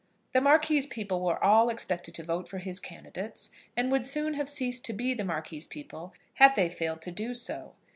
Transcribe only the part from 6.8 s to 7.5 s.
to do